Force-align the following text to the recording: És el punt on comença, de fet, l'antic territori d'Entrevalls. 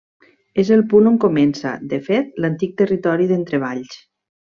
És 0.61 0.69
el 0.77 0.81
punt 0.93 1.09
on 1.09 1.19
comença, 1.25 1.73
de 1.91 1.99
fet, 2.07 2.31
l'antic 2.45 2.73
territori 2.81 3.29
d'Entrevalls. 3.33 3.99